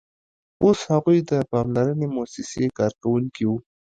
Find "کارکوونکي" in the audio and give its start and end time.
2.79-3.43